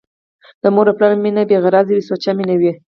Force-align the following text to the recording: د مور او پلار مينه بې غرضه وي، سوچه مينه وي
د 0.61 0.63
مور 0.75 0.87
او 0.89 0.95
پلار 0.97 1.11
مينه 1.23 1.43
بې 1.49 1.57
غرضه 1.63 1.93
وي، 1.95 2.03
سوچه 2.09 2.31
مينه 2.37 2.55
وي 2.61 2.71